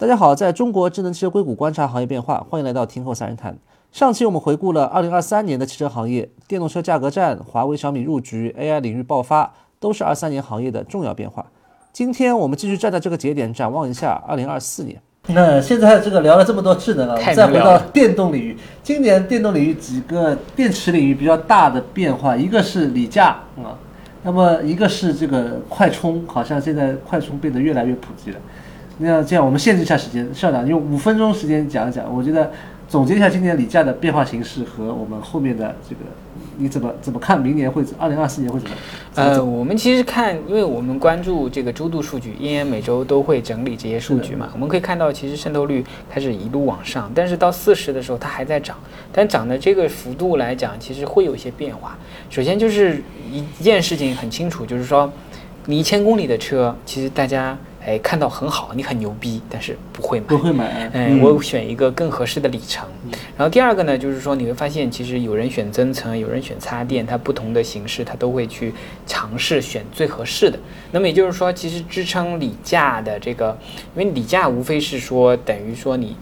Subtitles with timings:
[0.00, 3.58] 大家好，在中国智能汽车硅谷观察行业变化，欢迎来到听后三人谈。
[3.90, 11.44] 上期我们回顾了2023年的汽车行业，电动车价格战、华为、小米入局、AI 领域爆发，都是23年行业的重要变化。
[11.92, 15.02] 今天我们继续站在这个节点，展望一下2024年。
[15.26, 18.56] 那现在这个聊了这么多智能了，我们再回到电动领域。
[18.84, 23.74] 今年电动领域几个电池领域比较大的变化，一个是锂价啊，
[24.22, 28.38] 那么一个是这个快充，好像现在快充变得越来越普及了。
[28.98, 32.50] 那这样我们限制一下时间，校长用五分钟时间讲一讲，我觉得。
[32.90, 36.00] 总结一下今年锂价的变化形势和我们后面的这个，
[36.56, 38.74] 你怎么怎么看明年会二零二四年会怎么？
[39.14, 44.48] 呃，我们其实看，因为我们关注这个周度数据，因为每周都会整理这些数据嘛。
[44.54, 48.74] 我们可以看到，其实渗透率开始一路往上，但是到四十的时候它还在涨，
[49.12, 51.94] 但涨的这个幅度来讲，其实会有一些变化。
[52.30, 55.12] 首先就是一一件事情很清楚，就是说，
[55.66, 57.54] 你一千公里的车，其实大家。
[57.88, 60.90] 哎，看到很好，你很牛逼，但是不会买，不会买。
[60.92, 62.86] 哎，我选一个更合适的里程。
[63.34, 68.74] 然后第二个呢，就是说你会发现，其实有人选增程，有人选插电，它不同的形式，它都会去
[69.06, 70.58] 尝试选最合适的。
[70.92, 73.56] 那么也就是说，其实支撑锂价的这个，
[73.96, 76.14] 因为锂价无非是说等于说你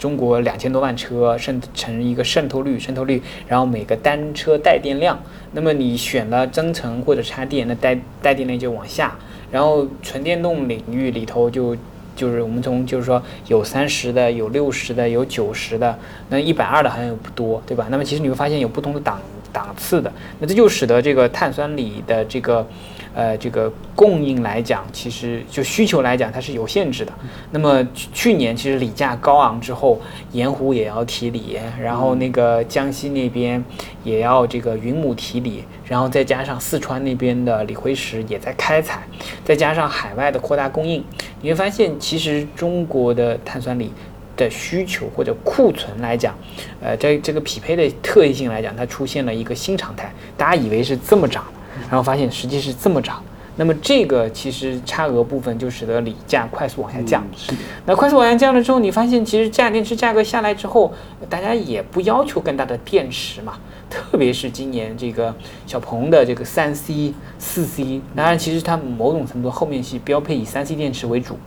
[0.00, 5.16] 中国两千多万车渗成一个渗透率，渗透率，然后每个单车带电量，
[5.52, 9.16] 那么你选了增程或者插电，那带带电量就往下。
[9.50, 11.76] 然后纯电动领域里头就
[12.14, 17.86] 就是我们从就是说有三十的有六十的有九十的那一百二的好像也不多对吧？
[17.90, 19.20] 那么其实你会发现有不同的档
[19.52, 22.66] 档次的，那这就使得这个碳酸锂的这个。
[23.16, 27.10] 呃，这个供应来讲，其实就需求来讲，它是有限制的。
[27.50, 29.98] 那么去年其实锂价高昂之后，
[30.32, 33.64] 盐湖也要提锂，然后那个江西那边
[34.04, 39.02] 也要这个云母提锂，然后再加上四川那边的锂辉石也在开采，
[39.42, 41.02] 再加上海外的扩大供应，
[41.40, 43.90] 你会发现其实中国的碳酸锂
[44.36, 46.36] 的需求或者库存来讲，
[46.82, 50.12] 呃，在这个匹配的特异性来讲，它出现了一个新常态。
[50.36, 51.42] 大家以为是这么涨。
[51.82, 53.22] 然后发现实际是这么涨，
[53.56, 57.24] 那么这个其实差额部分就使得锂价快速往下降。
[57.36, 57.52] 是。
[57.84, 60.92] 那快速往下降了之后，你发现其实价电池价格下来之后，
[61.28, 63.54] 大家也不要求更大的电池嘛。
[63.88, 65.32] 特别是今年这个
[65.64, 71.38] 小鹏的这个三 C、四 C，当然其实它某种程度后面是标配以三 C 电池为主。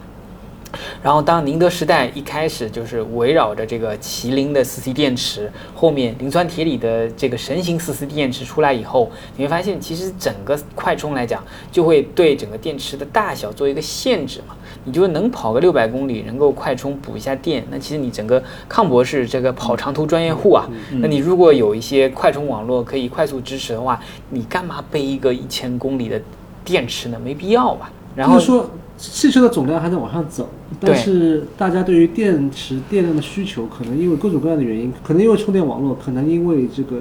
[1.01, 14.55] 然后，当宁德时代一开始就是围绕着这个麒麟的四 C 电池，后面磷酸铁锂的这个神行四 C 电池出来以后，你会发现，其实整个快充来讲，就会对整个电池的大小做一个限制嘛。
[14.83, 20.69] 你就能跑个六百公里，能够快充补一下电，那其实你整个康博士这个跑长途专业户啊，
[20.99, 26.21] 那你如果有一些快充网络可以快速支持的话，你干嘛背一个一千公里的
[26.63, 27.19] 电池呢？
[27.23, 27.91] 没必要吧。
[28.15, 28.69] 然后说。
[29.01, 36.97] 汽车的总量还在往上走，但是大家对于电池电量的需求，可能因为各种各样的原因，可能因为充电网络，可能因为这个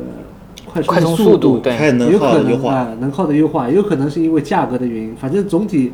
[0.64, 1.74] 快充速度，对，
[2.08, 5.16] 有可能啊能耗的优化，也有可能是因为价格的原因。
[5.16, 5.92] 反正总体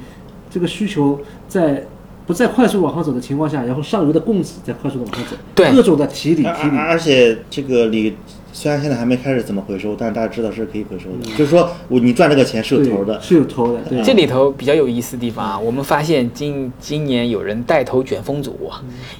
[0.50, 1.82] 这个需求在
[2.26, 8.14] 不在快速往上走的情况下，然后上游的供给在快速的往上走，对，各种的提锂提锂，而且这个锂。
[8.56, 11.26] 虽然现在还没开始怎么回收，但是大家知道是可以回收的。
[11.36, 13.80] 就是说我你赚这个钱是有头的，是有头的。
[14.04, 18.70] 这里头比较有意思的地方啊，我们发现今今年有人带头卷风阻，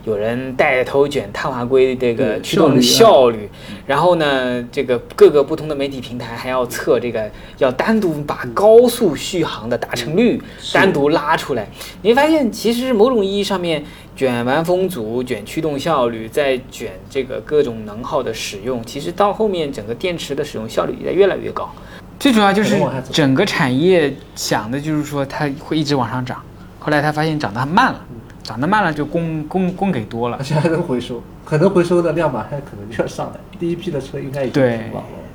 [0.05, 3.50] 有人带头卷碳化硅这个驱动效率，
[3.87, 7.28] 然后呢，这个各个不同的媒体平台还要测这个，
[7.59, 10.41] 要单独把高速续航的达成率
[10.73, 11.69] 单独拉出来。
[12.03, 13.84] 你会发现，其实某种意义上面。
[14.17, 21.71] 卷完风阻，卷驱动效率，再卷这个各种能耗的使用，其实到后面整个电池的使用效率也在越来越高。
[22.19, 22.79] 最主要就是
[23.12, 26.41] 整个产业想的就是说它会一直往上涨，
[26.79, 28.01] 后来他发现涨得慢了，
[28.43, 33.41] 涨得慢了就供供供给多了，而且还能回收，可能回收的量马上可能就要上来。
[33.59, 34.81] 第一批的车应该已经对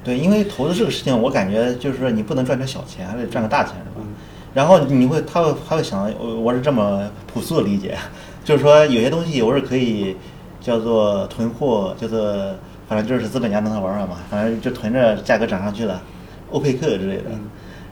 [0.04, 4.06] 对，因为投资这个事情，我感觉就是说你不能赚点小钱，还得赚个大钱，是吧？
[4.54, 7.96] 然后你会他会他会想，我我是这么朴素的理解。
[8.44, 10.16] 就是说，有些东西我是可以
[10.60, 12.56] 叫做囤货，叫做
[12.90, 16.02] 反正就是资本家弄他玩玩嘛，反正就囤着，价格涨上去了，
[16.50, 17.26] 欧佩克之类的。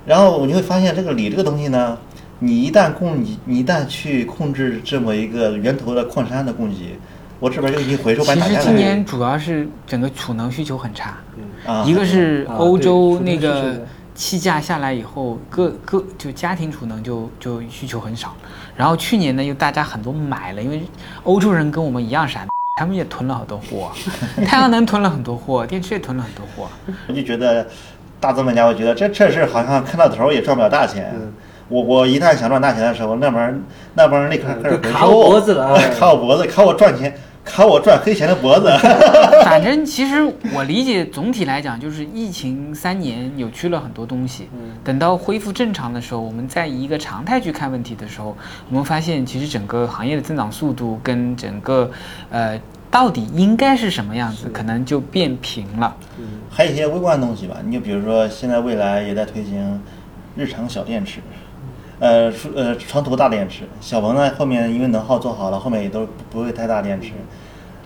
[0.05, 1.97] 然后你会发现，这个锂这个东西呢，
[2.39, 6.97] 你一旦供你你一旦去控制这么一个源头的矿山的供给，
[7.39, 8.23] 我这边就已经回收。
[8.23, 11.17] 其实今年主要是整个储能需求很差，
[11.85, 13.85] 一个是欧洲那个。
[14.17, 18.35] 气价下来以后，各各就家庭储能就就需求很少，
[18.75, 20.81] 然后去年呢又大家很多买了，因为
[21.21, 22.43] 欧洲人跟我们一样傻，
[22.77, 23.91] 他们也囤了好多货，
[24.45, 26.69] 太阳能囤了很多货， 电池也囤了很多货。
[27.07, 27.65] 我就觉得
[28.19, 31.11] 大资本家，我觉得这这事好像看到头也赚不了大钱。
[31.69, 33.63] 我我一旦想赚大钱的时候，那帮人
[33.95, 37.13] 那帮人立刻开始就卡我脖子了哎卡我脖子，卡我赚钱，
[37.47, 38.67] 卡我赚黑钱的脖子。
[39.43, 40.21] 反正 其实
[40.53, 44.49] 我理解，总体来讲就是疫情三年扭曲了很多东西。
[44.83, 48.37] 等到恢复正常的时候，我们再以一个常态去看问题的时候，
[48.69, 51.89] 我们发现其实整个行业的增长速度跟整个
[52.29, 52.59] 呃
[52.91, 55.95] 到底应该是什么样子，可能就变平了。
[56.49, 59.81] 还有一些微观的东西吧，你就比如说现在未来也在推行
[60.35, 61.19] 日常小电池，
[61.99, 67.11] 呃，数呃长途大电池，小鹏呢后面因为能耗做好了，后面也都不会太大电池。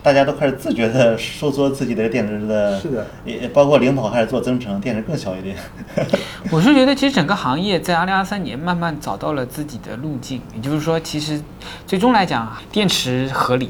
[0.04, 5.56] 大家都开始自觉的收缩自己的电池的，是的，也包括领跑开始做增程，电池更小一点。
[6.50, 11.40] 我是觉得，其实整个行业在二零二三年慢慢找到了自己的路径，也就是说，其实
[11.86, 13.69] 最终来讲，电池合理，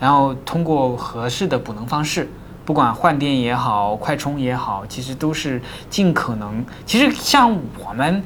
[0.00, 2.28] 然后通过合适的补能方式，
[2.64, 6.64] 不管换电也好，快充也好，其实都是尽可能。
[6.84, 7.56] 其实像
[7.86, 8.20] 我们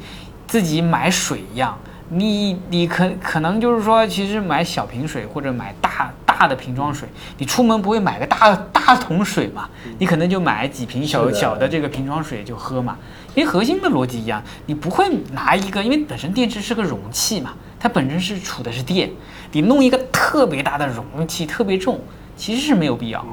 [0.52, 1.78] 自己买水一样，
[2.10, 7.08] 你你可可能就是说，其实买小瓶水或者买大大的瓶装水，
[7.38, 9.66] 你出门不会买个大大桶水嘛？
[9.98, 12.98] 你可能就买几瓶小小的这个瓶装水就喝嘛。
[13.34, 19.10] 因为核心的逻辑一样，你不会拿一个，因为本身电池是个容器嘛，它本身是储的是电，
[19.52, 21.98] 你弄一个特别大的容器，特别重，
[22.36, 23.24] 其实是没有必要。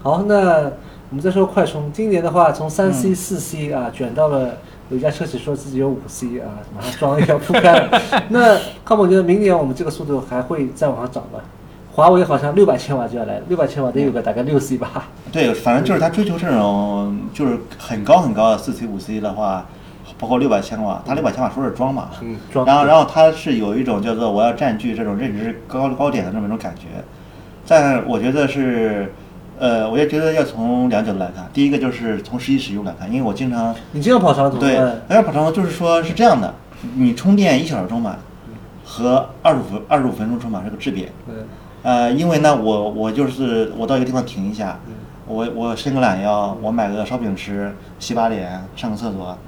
[0.00, 0.70] 好，那
[1.10, 4.56] 我们再说快充，今年的话从三嗯 C、四 C 啊卷到了。
[4.90, 8.00] 有一家车企说自己有五 C 啊，马上装一要铺开了。
[8.30, 11.40] 那康总觉得明年我们这个速度还会再往上涨吗？
[11.92, 15.08] 华为好像六百千瓦就要来了，六百千瓦得有个大概六 C 吧。
[15.32, 19.66] 对，反正就是他追求这种就是很高很高的四 C 五 C 的话，
[20.18, 26.86] 包括六百千瓦，他六百千瓦说是装嘛，嗯装然后然后他是有一种叫做我要占据这种认知高高点的这么一种感觉，
[27.66, 29.12] 但我觉得是，
[29.58, 36.54] 呃，我也觉得要从两角度来看，第一个就是从实际使用来看，因为我经常你经常跑长途，对嗯，而跑长途就是说是这样的，
[36.94, 38.18] 你充电一小时充满
[38.84, 41.10] 和二十五分二十五分钟充满是个质变。
[41.28, 41.34] 嗯
[41.82, 44.78] 呃，因为呢，我我就是我到一个地方停一下，
[45.26, 49.38] 我我伸个懒腰，我买个烧饼吃，洗把脸，上个厕所，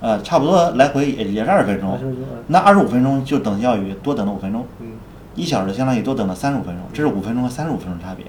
[0.00, 4.92] 呃，差不多来回也也是二十分钟20分钟嗯，那二十五分钟就等效于多等了五分钟，嗯
[5.34, 8.26] 一小时相当于多等了三十五分钟，这是五分钟和三十五分钟差别。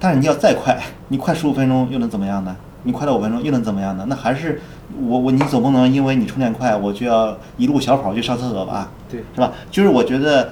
[0.00, 2.56] 但是你要再快，你快十五分钟又能怎么样呢？
[2.82, 4.06] 你快到五分钟又能怎么样呢？
[4.08, 4.58] 那还是
[5.06, 8.90] 我我你总不能因为你充电快，我就要一路小跑去上厕所吧？
[9.10, 9.52] 对是吧？
[9.70, 10.48] 就是我觉得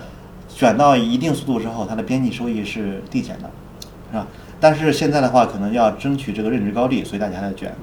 [0.48, 3.48] 卷到一定速度之后，它的边际收益是递减的，
[4.12, 4.26] 是吧？
[4.60, 7.74] 但是现在的话，可能要争取这个认知高地，所以大家还在卷。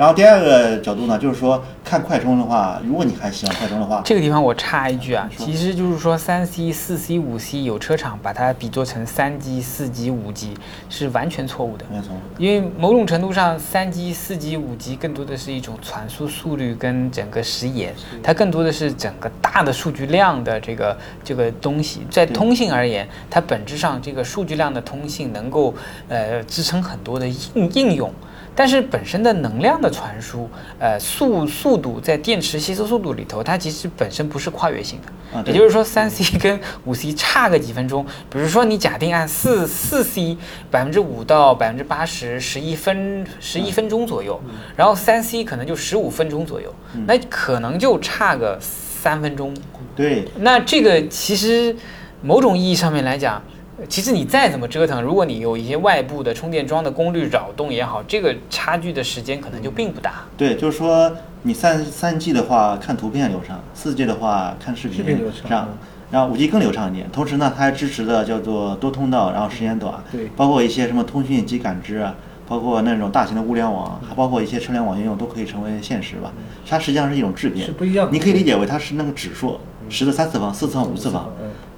[0.00, 10.56] 然后第二个角度呢，就是说看快充的话，如果你还喜欢快充的话，这个地方我插一句啊，其实就是说三 C、四 C、五 C 有车厂把它比作成三 G、四 G、五 G
[10.88, 11.84] 是完全错误的。
[11.92, 22.06] 没错，因为某种程度上，三 G、四 G、五 G 更多的是一种传输速率跟整个时延，它更多的是整个大的数据量的这个这个东西。
[22.08, 25.74] 在通信而言，它本质上这个数据量的通信能够
[26.08, 28.10] 呃支撑很多的应应用。
[28.54, 30.48] 但是本身的能量的传输，
[30.78, 35.38] 呃，速速度在电池吸收速度里头，它其实本身不是跨越性的。
[35.38, 40.36] 啊也就是说，三 C 跟五 C 差个几分钟，比如说你假定按四四 C
[40.70, 44.40] 百分之五到百分之八十，十一分十一分钟左右，
[44.74, 46.74] 然后三 C 可能就十五分钟左右，
[47.06, 49.54] 那可能就差个三分钟。
[49.94, 51.74] 对，那这个其实
[52.22, 53.40] 某种意义上面来讲，
[53.88, 60.24] 其实你再怎么折腾，如果你有一些外部的充电桩的功率扰动也好，这个差距的时间可能就并不大。
[60.36, 61.10] 对，就是说
[61.42, 65.68] 你三三 G 的话看图片流畅，四 G 的话看视频流畅
[66.10, 67.08] 然后五 G 更流畅一点。
[67.12, 72.14] 同时呢，它还支持的叫做多通道，然后时间短，对包括一些什么通讯及感知啊，
[72.48, 76.32] 包括那种大型的物联网，还包括一些车联网应用都可以成为现实吧。
[76.68, 81.30] 它实际上是一种质变，是不一样的你可以理解为它是那个指数，十的三次方、四次方、五次方。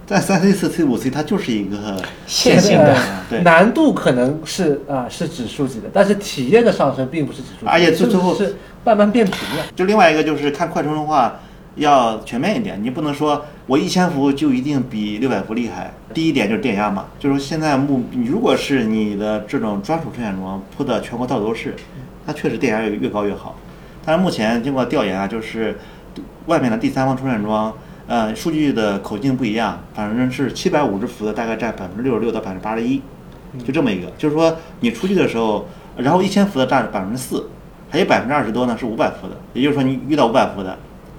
[0.03, 2.97] 嗯在三 C、四 C、五 C，它就是一个线性的
[3.31, 9.65] 对难度可能是啊是指数级的，但是体验的上升并不是指数级，而且最是最后是慢慢变平了。
[9.75, 11.41] 就另外一个就是看快充的话，
[11.77, 15.95] 要全面一点，你不能说我一千伏就一定比六百伏厉害。
[16.13, 21.75] 第一点就是电压嘛，就是说现在目，你如果是你的这种专属充电桩铺的全国到处都是，
[22.27, 23.57] 它确实电压越越高越好。
[24.05, 25.79] 但是目前经过调研啊，就是
[26.47, 27.73] 外面的第三方充电桩，
[28.07, 33.01] 呃，数据的口径不一样，反正是七百五十伏的大概占百分之六十六到百分之八十一，
[33.65, 35.67] 就这么一个，就是说你出去的时候，
[35.97, 37.49] 然后一千伏的占百分之四，
[37.91, 40.77] 还有百分之二十多呢是五百伏的，也就是说你遇到五百伏的，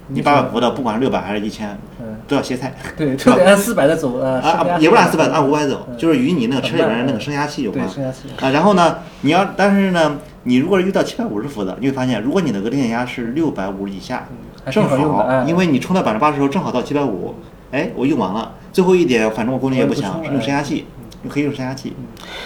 [0.09, 2.75] 你八百伏的，不管是六百还是一千嗯，都要歇菜。
[2.97, 8.49] 对，就得按四百的走呃，啊啊，也不是按四百，按五百走，嗯就是与你那个车里很慢边那个升压器有关升压器啊。
[8.49, 14.27] 然后呢，你要但是呢，你如果是遇到七百五十伏的，你会发现，如果你的额定电压是六百五以下，
[14.71, 17.35] 正好因为你充到百分之八十的时候正好到七百五，
[17.71, 20.85] 哎，我用完了，最后一点反正我功率也不强，用升压器，
[21.21, 21.93] 你可以用升压器。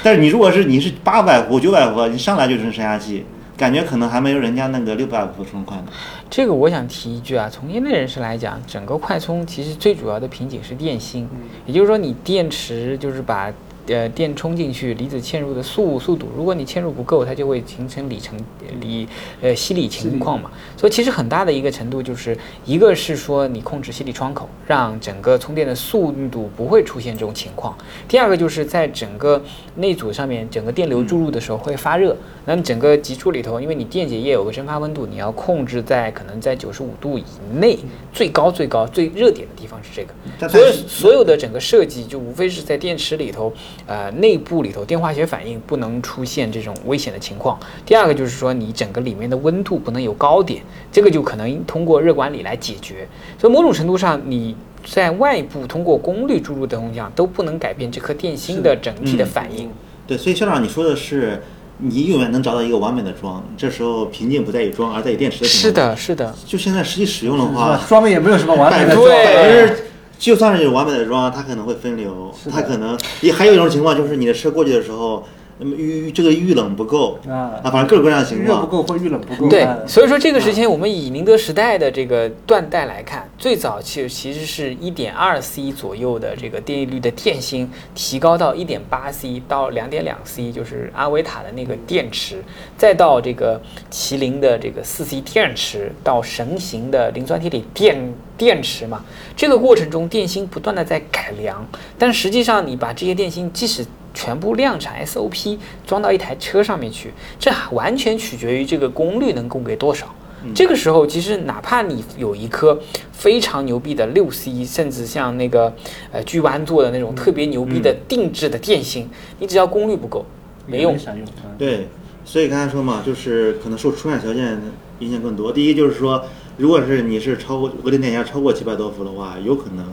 [0.04, 5.84] 但是你如果是你是八百伏、九百伏，你上来就用升压器，感觉可能还没有人家那个六百伏充快呢。
[6.30, 11.28] 这个我想提一句啊，从业内人士来讲，整个快充其实最主要的瓶颈是电芯，
[11.66, 13.52] 也就是说你电池就是把
[13.88, 18.38] 呃电充进去，离子嵌入的速速度，如果你嵌入不够，它就会形成里程
[18.80, 19.08] 里
[19.42, 20.52] 呃吸力情况嘛。
[20.76, 27.74] 所以其实很大的一个程度就是一个是说你控制吸力窗口，让整个充电的速度不会出现这种情况；
[28.08, 29.42] 第二个就是在整个
[29.76, 32.16] 内组上面，整个电流注入的时候会发热，
[32.46, 37.78] 那么整个极处里头，因为你电解液有个蒸发温度，你要控制在可能在九十五度以内，
[38.14, 40.14] 最高最高最热点的地方是这个。
[40.50, 43.54] 所有但但是所有的整个设计就无非是在电池里头，
[43.86, 47.60] 呃，内部里头电化学反应不能出现这种危险的情况。
[47.86, 53.08] 第二个就是说你整个里面的温度不能有高点，这个就可能通过热管理来解决。
[53.38, 54.56] 所以某种程度上你。
[54.86, 59.70] 在外部通过功率注入的东西上都不能改变这颗电芯的整体的反应。
[60.08, 61.44] 对，所以校长你说的是，
[61.80, 65.72] 你永远能找到一个完美的桩，这时候瓶颈不在于桩，而在于电池的情是。
[65.74, 66.34] 的，是的。
[66.46, 69.74] 就现在实际使用的话，装备也没有什么完美的对
[70.18, 75.26] 就算是有完美的桩，它可能会分流，它可能也还有一种情况就是你的车过去的时候，
[75.60, 78.62] 那么遇这个遇冷不够啊反正各种各样的情况。
[78.62, 79.50] 热不够或遇冷不够。
[79.50, 92.44] 对哎，所以说这个时间我们以宁德时代的这个断代来看，最早其实其实是一点二 C 左右的这个电力率的电芯，提高到一点八 C 到两点两 C，就是阿维塔的那个电池，
[92.78, 93.60] 再到这个
[93.92, 99.04] 麒麟的这个四 C 电池，到神行的磷酸铁锂电电池嘛。
[99.36, 101.66] 这个过程中电芯不断的在改良，
[101.98, 103.86] 但实际上你把这些电芯即使
[104.18, 110.08] 全部量产 SOP 装到一台车上面去，这完全取决于这个功率能供给多少。
[110.56, 112.80] 这个时候，其实哪怕你有一颗
[113.12, 115.72] 非常牛逼的六 C，甚至像那个
[116.12, 119.08] 呃巨湾做的那种特别牛逼的定制的电芯，
[119.38, 120.26] 你只要功率不够，
[120.66, 120.98] 没用。
[120.98, 121.24] 啥用。
[121.44, 121.88] 嗯对，
[122.26, 124.60] 所以刚才说嘛，就是可能受出厂条件
[125.00, 125.52] 影响更多。
[125.52, 126.24] 第一就是说，
[126.56, 129.86] 如果是你是超过额定电压超过七百多伏的话，有可能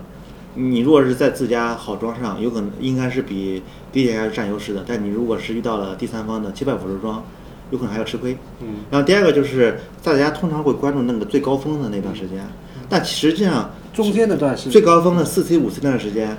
[0.54, 4.84] 你如果是在自家好装上，有可能应该是比低电压占优势的。
[4.86, 7.24] 但你如果是遇到了第三方的七百五十装，
[7.70, 8.36] 有可能还要吃亏。
[8.60, 8.76] 嗯。
[8.90, 12.46] 然后第二个就是大家通常会关注那个最高峰的那段时间，
[12.88, 16.36] 但实际上中间那段是最高峰的四 C、五 C 那段时间，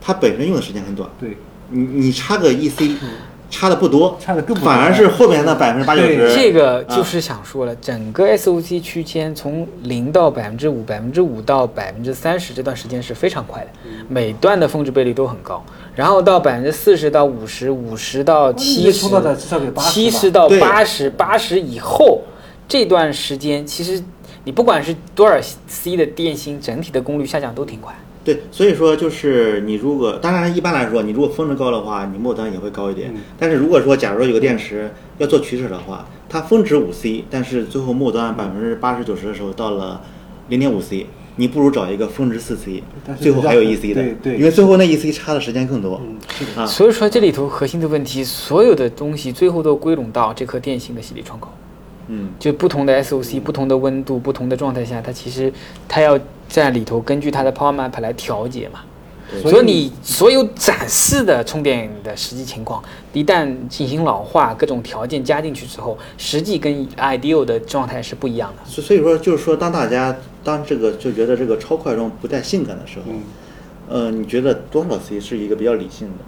[0.00, 1.10] 它本身用的时间很短。
[1.18, 1.36] 对，
[1.70, 2.94] 你你差个一 C，
[3.48, 6.34] 差的不多，差的更多反而是后面那百分之八九对十。
[6.34, 13.68] 这个啊就是想说了，整个 SOC 区间从零到百分之五、百分之五到百分之三十这段时间是非常快的，
[14.08, 15.64] 每段的峰值倍率都很高。
[15.94, 22.20] 然后到百分之四十到五十、五十到七十你冲到的至少得80吧七十到八十、八十以后
[22.68, 24.02] 这段时间，其实
[24.44, 27.94] 你不管是多少 C 的电芯，整体的功率下降都挺快。
[28.26, 33.12] 对，所以说就是你如果，当然一般来说，你如果峰值高的话，你末端也会高一点。
[33.14, 40.02] 嗯但是如果说假如说有个电池要做取舍的话，它峰值五 C，但是最后末端百分之八十九十的时候到了
[40.48, 41.06] 零点五 C，
[41.36, 42.82] 你不如找一个峰值四 C，
[43.20, 46.00] 最后还有比较 E C 的，对对因为最后那一 C 差的时间更多。
[46.04, 46.62] 嗯，是的。
[46.62, 51.48] 啊，所以说这里头核心的问题，所有的东西最后都归拢到这颗电芯的吸力窗口。
[52.08, 55.52] 嗯，就不同的 SOC、不同的温度、不同的状态下，它其实
[55.88, 56.18] 它要
[56.48, 58.80] 在里头根据它的 power map 来调节嘛。
[59.42, 62.80] 所以你所有展示的充电的实际情况，
[63.12, 68.70] 一旦进行老化，各种条件加进去之后，实际跟 ideal 的状态是不一样的。
[68.70, 73.22] 所所以说就是说，当大家当这个就觉得这个超快充不太性感的时候，嗯
[73.88, 76.24] 呃，你觉得多少 C 是一个比较理性的？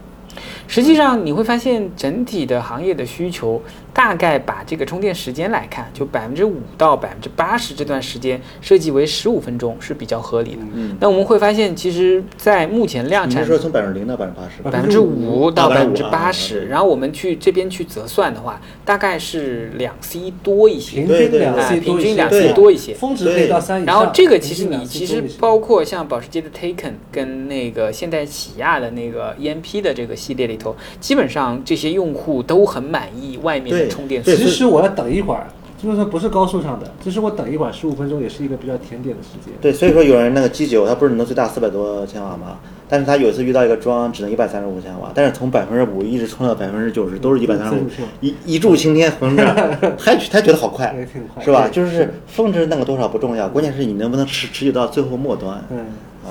[0.66, 3.60] 实际上你会发现，整体的行业的需求
[3.92, 10.60] 大概把这个充电时间来看，就百分之五到百分之八十这段时间设计为十五分钟是比较合理的。
[10.74, 14.62] 嗯，那我们会发现，其实，在目前量产你是说从百分之零到百分之八十？
[14.70, 22.94] 百分之五到百分之啊八十，然后我们去这边去折算的话，大概是两 C 多一些平，对对均两哎 C 平均两 C 多一些。
[22.94, 23.94] 峰值可以到三以上。
[23.94, 34.48] 然后这个其实你其实包括像保时捷的 Taken 跟那个现代起亚的那个 EMP 的这个系列里头，基本上这些用户都很满意外面的充电对速度。
[34.48, 35.46] 其实我要等一会儿，
[35.82, 39.54] 就是说不是高速上的，只是我等一会儿十五分钟也是一个比较甜点的时间。
[39.60, 42.58] 对，所以说有人那个 G 九，它不是能最大四百多千瓦吗？
[42.90, 49.44] 但是他有一次遇到一个桩只能一百三十五千瓦，但是从百分之五一直充到百分之九十，都是一百三十五35千瓦，一一柱擎天横着，
[49.98, 51.68] 还还觉得好快也挺快，是吧？
[51.70, 55.62] 就是峰值那个多少不重要，关键是你能不能持持续到最后末端。
[55.70, 55.84] 嗯，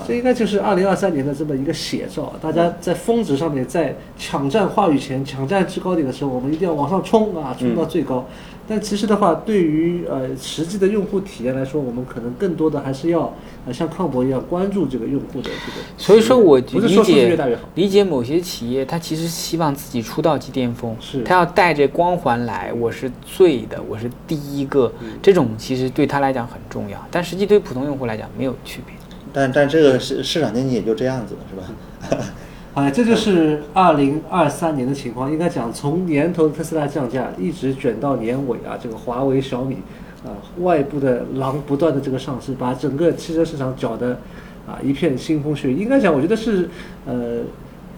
[0.06, 2.32] 这应该就是二零二三年的这么一个写照。
[2.40, 8.26] 大家在峰值上面，在抢占话语权、抢占制高点的时候，我们一定要往上冲啊，冲到最高。
[8.70, 13.34] 但其实的话，对于呃实际的用户体验来说，我们可能更多的还是要
[13.66, 15.78] 呃像康博一样关注这个用户的这个。
[15.96, 17.62] 所以说我理不是说数字越解大越好。
[17.76, 28.94] 理解某些企业，他其实希望自己出道即巅峰，是他要带着光环来，我是最的，我是第一个，嗯这种其实对他来讲很重要，但实际对普通用户来讲没有区别。
[29.32, 32.24] 但但这个市市场经济也就这样子了，是吧？
[32.74, 35.28] 哎，这就是二零二三年的情况。
[35.28, 39.78] 应该讲，从年头特斯拉降价，一直卷到年尾啊，这个华为、小米，
[40.24, 40.30] 啊，
[40.60, 44.20] 外部的狼不断的这个上市，把整个汽车市场搅得
[44.64, 45.74] 啊一片腥风血雨。
[45.74, 46.68] 应该讲，我觉得是
[47.04, 47.40] 呃，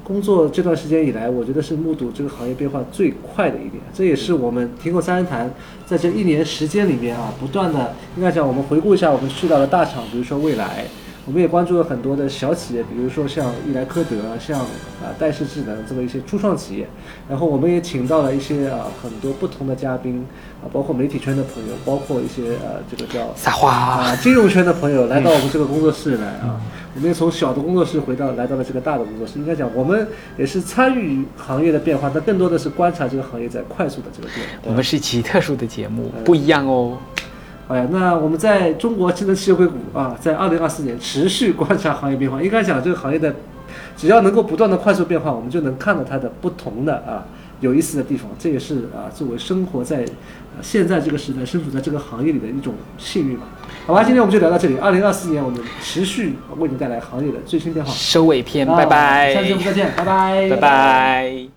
[0.03, 3.75] 工作这段时间以来，我觉得是目睹这个行业变化最快的一年。
[3.93, 5.51] 这也是我们听过三人谈
[5.85, 10.87] 在这一年时间里面啊，不断的应该讲，我们回顾一下，我们去到了大厂，比如说蔚来。
[11.31, 16.89] 我们也关注了很多的小企业，比如说像易莱科德、像啊戴氏智能这么一些初创企业，
[17.29, 20.27] 然后我们也请到了一些啊很多不同的嘉宾
[20.61, 26.61] 啊，包括媒体圈的朋友，包括一些呃这个叫撒花啊金融圈的朋友来到我们这个工作室来啊，
[26.97, 29.39] 我们也从小的工作室回到来到了这个大的工作室。
[29.39, 34.55] 应该讲，我们也是参与行业的变化，但更多的是观察这个行业在快速的这个变化。
[34.65, 36.99] 我们是一期特殊的节目，不一样哦。
[37.71, 42.43] 哎呀，那我们在中国智能汽车硅谷啊，在二零二四年持续观察行业变化。
[42.43, 43.33] 应该讲，这个行业的
[43.97, 47.25] 只要能够不断的快速变化，我们就能看到它的不同的啊
[47.61, 48.29] 有意思的地方。
[48.41, 53.47] 这也是啊作为生活在、呃、现在这个时代、身处在这个行业里的一种幸运吧。
[53.87, 54.77] 好吧，今天我们就聊到这里。
[54.79, 57.93] 二零二四年，我们持续为您带来行业的最新变化。
[57.93, 61.51] 收尾篇，啊拜拜，下期节目再见，拜拜，拜拜。